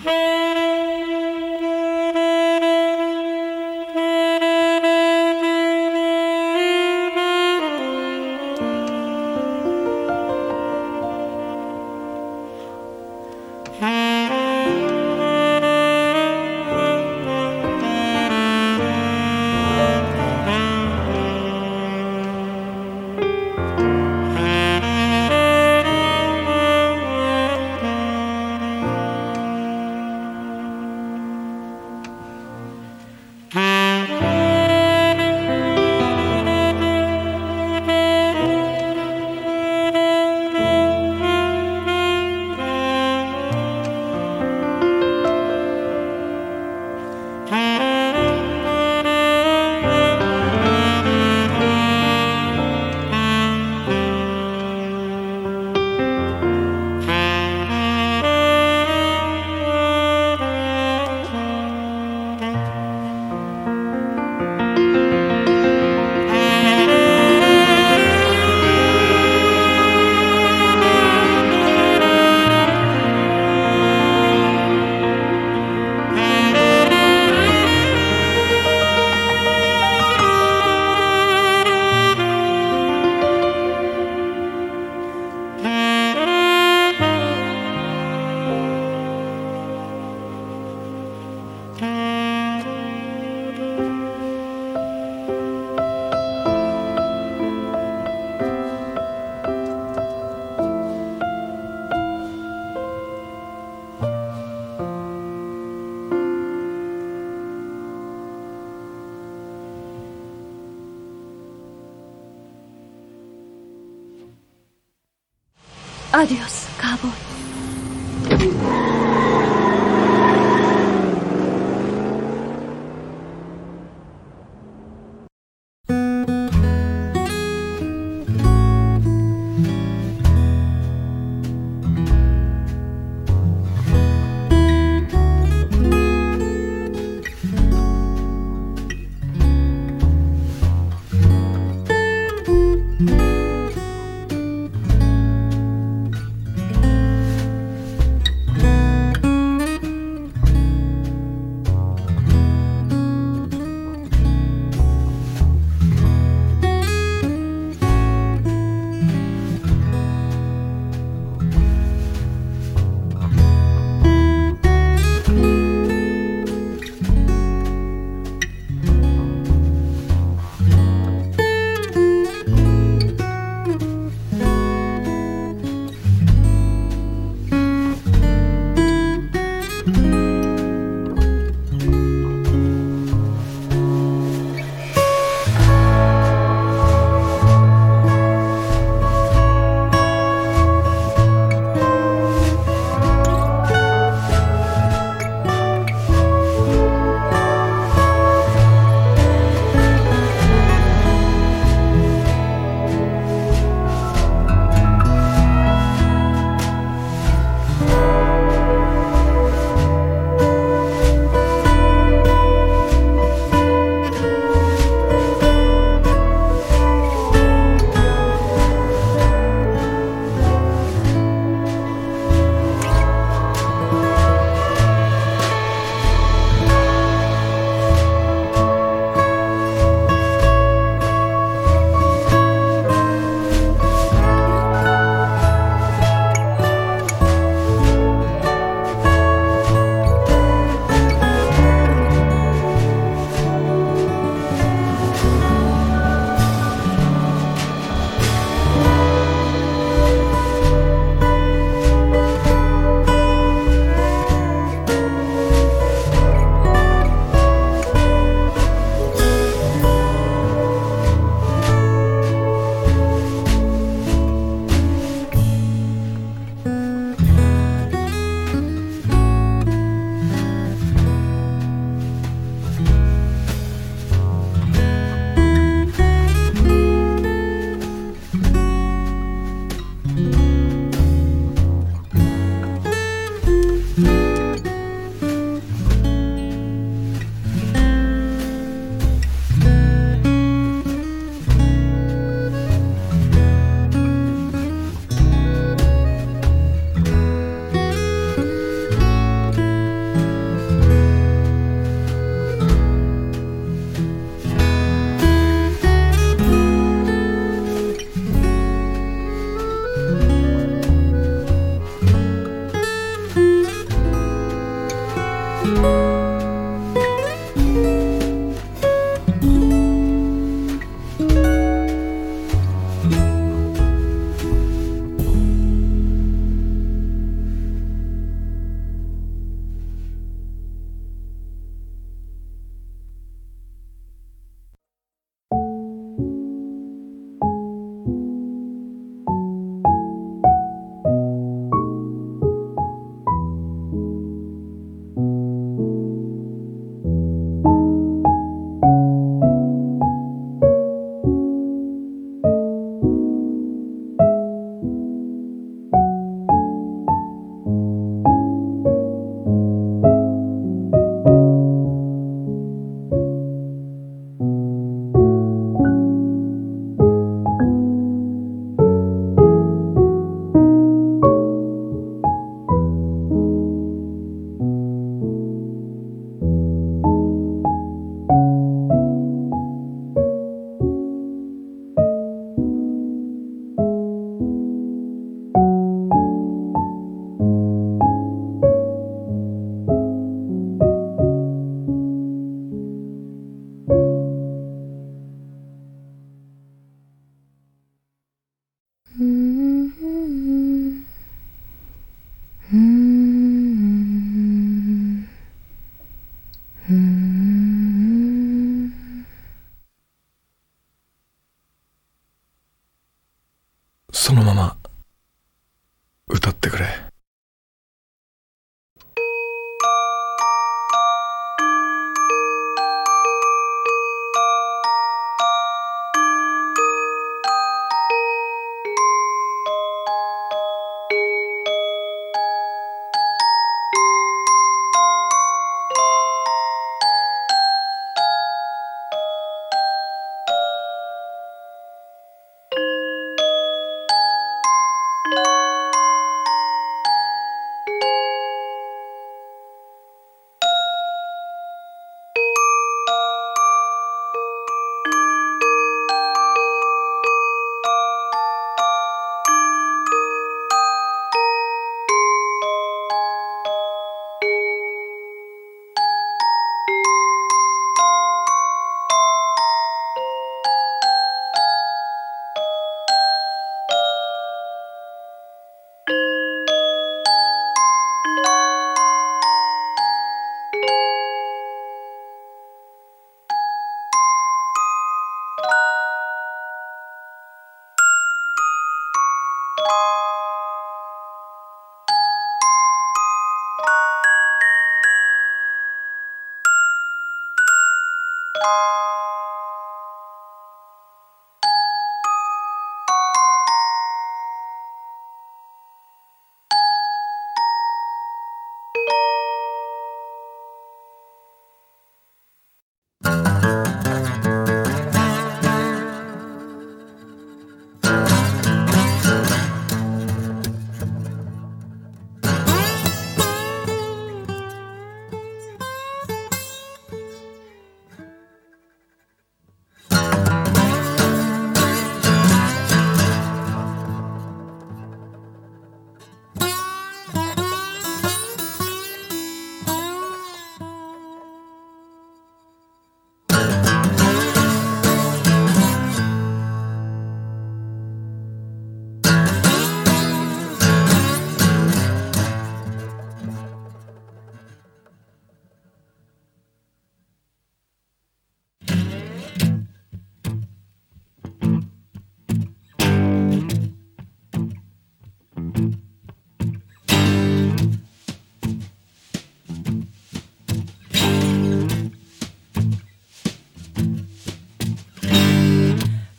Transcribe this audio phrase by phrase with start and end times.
[0.00, 0.47] Adios,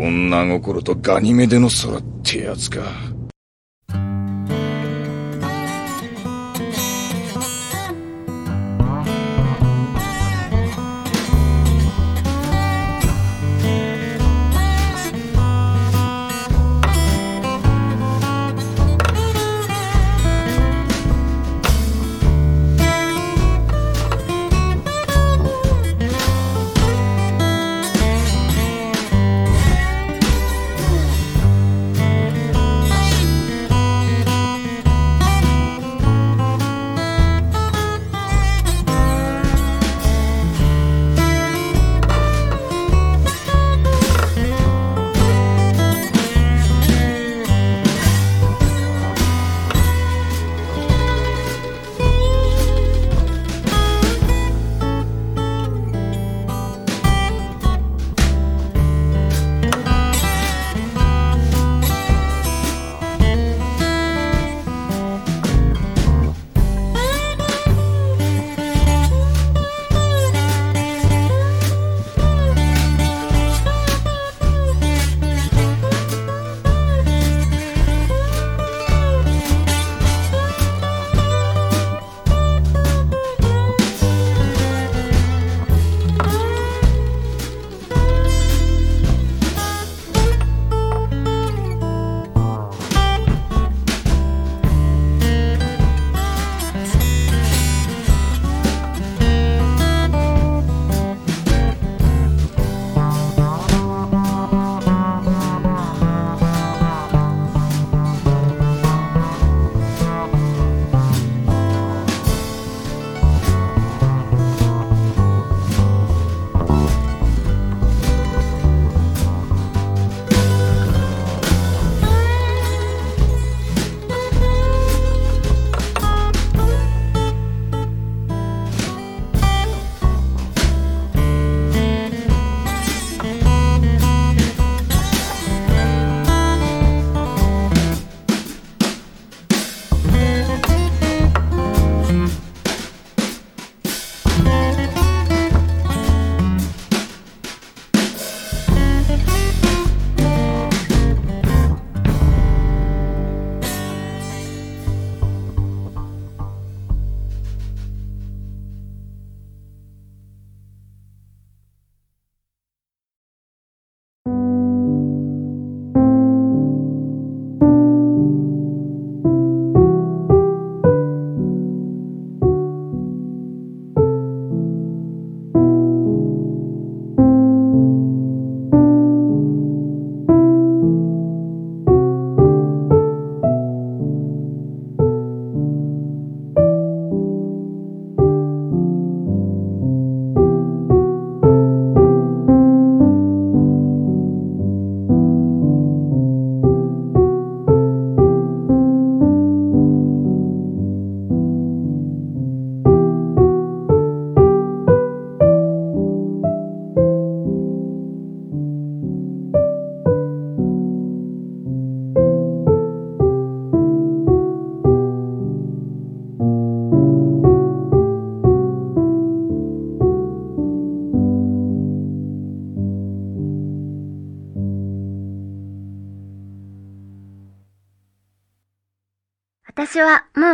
[0.00, 2.80] 女心とガニメデの空ってやつか。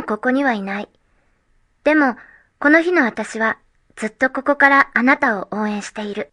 [0.06, 0.88] ここにはいない。
[1.84, 2.16] でも、
[2.58, 3.58] この日の私は
[3.96, 6.32] ずっとここからあなたを応援している。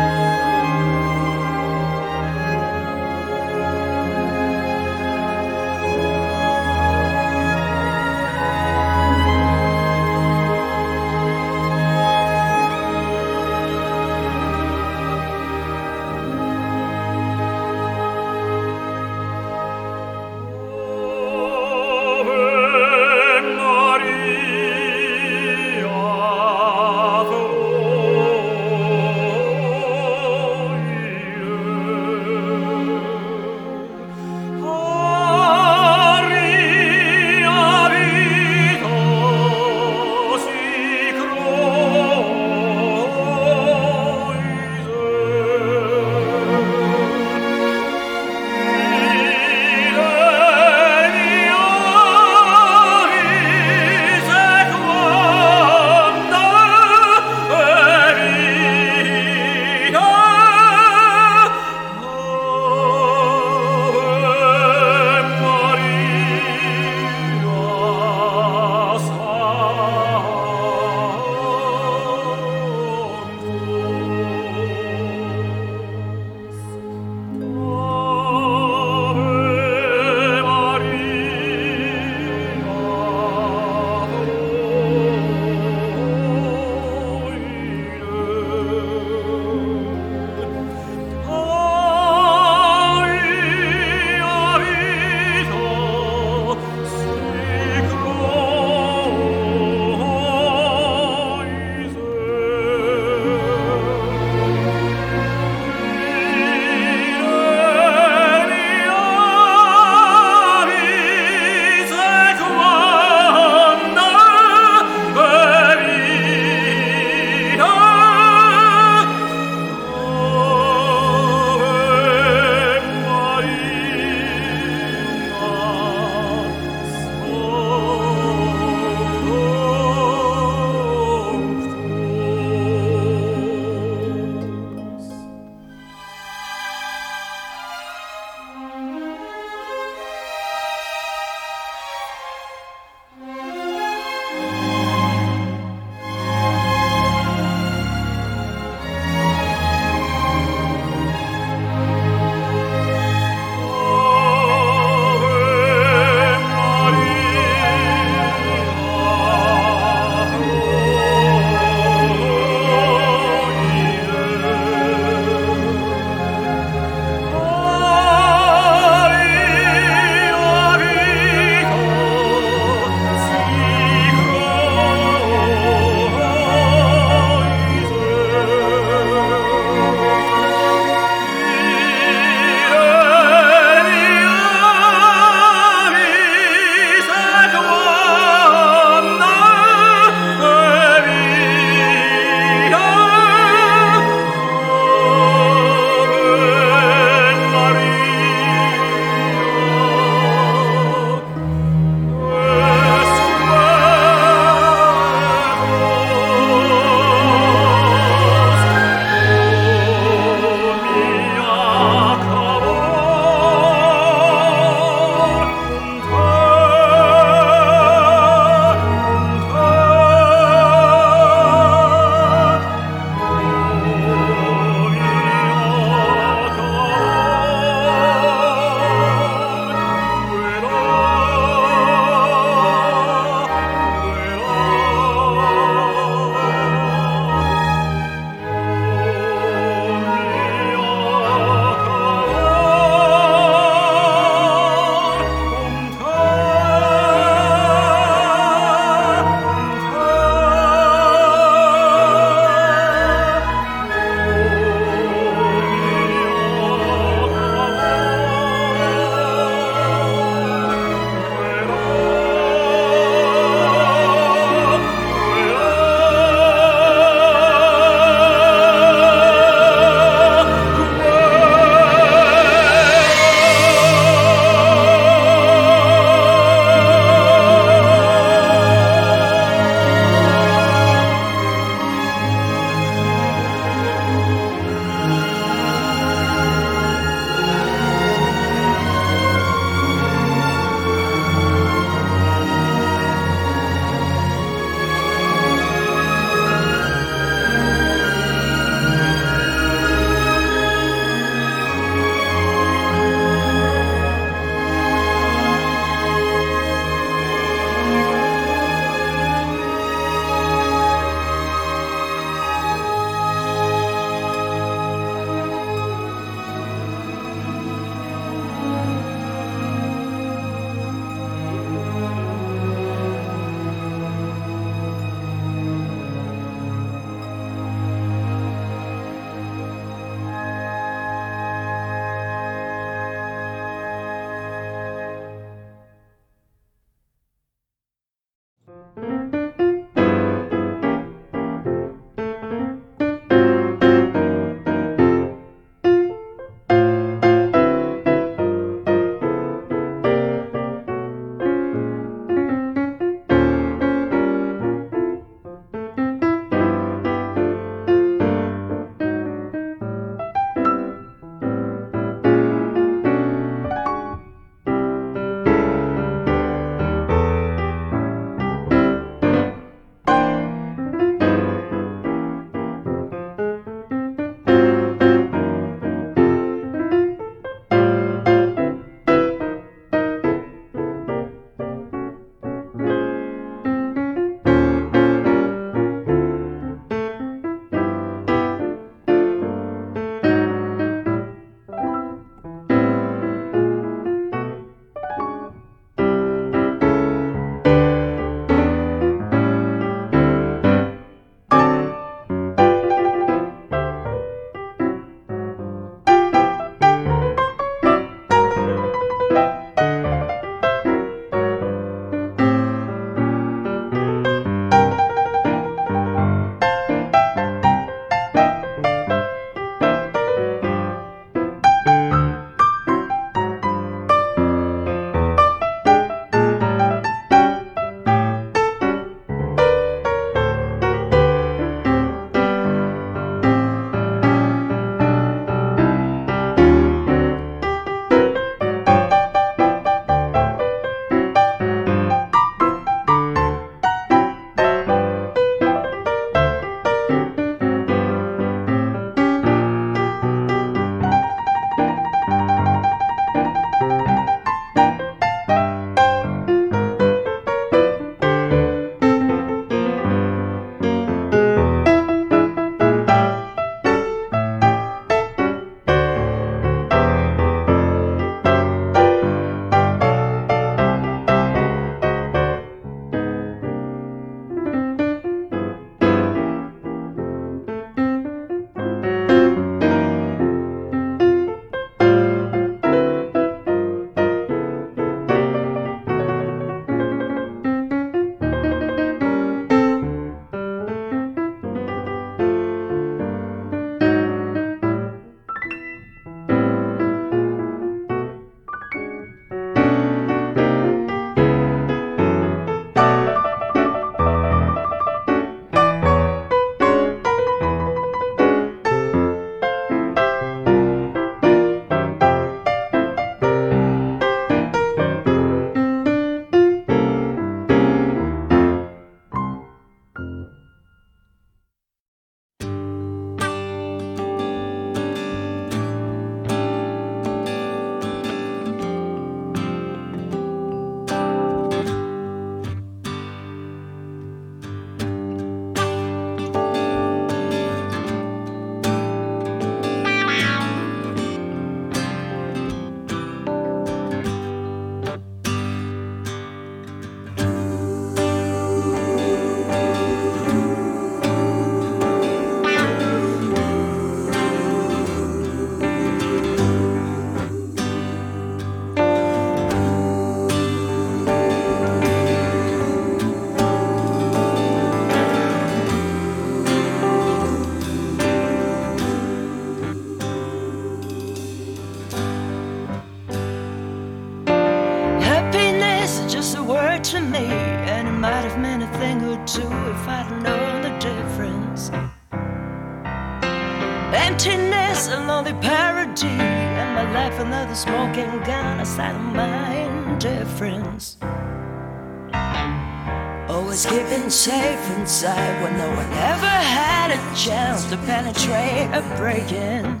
[594.30, 600.00] safe inside where no one ever had a chance to penetrate and break in.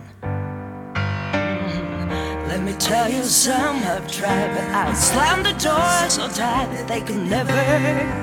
[1.32, 2.48] Mm-hmm.
[2.48, 6.86] Let me tell you, some have tried, but I slammed the door so tight that
[6.86, 7.52] they could never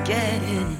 [0.05, 0.77] get in.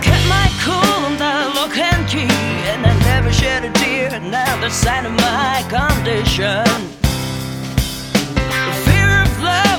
[0.00, 2.32] Kept my cool on the lock and key,
[2.72, 4.14] and I never shed a tear.
[4.14, 7.03] Another sign of my condition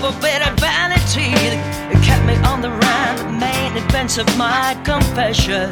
[0.06, 1.34] a bit of vanity
[1.90, 5.72] It kept me on the run, the main events of my confession.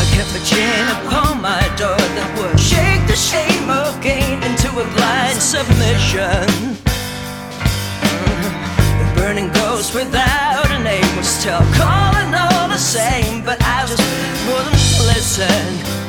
[0.00, 4.68] I kept a chain upon my door that would shake the shame of gain into
[4.72, 6.48] a blind submission.
[8.00, 8.56] Mm-hmm.
[9.00, 14.00] The burning ghost without a name was still calling all the same But I just
[14.48, 14.80] wouldn't
[15.12, 16.05] listen.